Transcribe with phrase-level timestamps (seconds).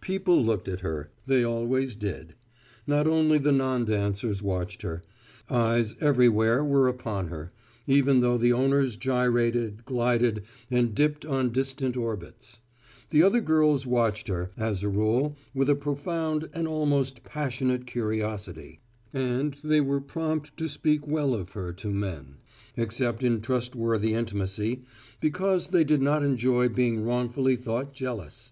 [0.00, 2.34] People looked at her; they always did.
[2.84, 5.04] Not only the non dancers watched her;
[5.48, 7.52] eyes everywhere were upon her,
[7.86, 12.58] even though the owners gyrated, glided and dipped on distant orbits.
[13.10, 18.80] The other girls watched her, as a rule, with a profound, an almost passionate curiosity;
[19.14, 22.38] and they were prompt to speak well of her to men,
[22.76, 24.82] except in trustworthy intimacy,
[25.20, 28.50] because they did not enjoy being wrongfully thought jealous.